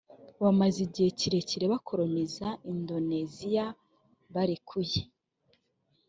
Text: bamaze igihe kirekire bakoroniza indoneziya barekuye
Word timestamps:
bamaze 0.43 0.77
igihe 0.87 1.09
kirekire 1.19 1.65
bakoroniza 1.73 2.47
indoneziya 2.71 3.65
barekuye 4.33 5.01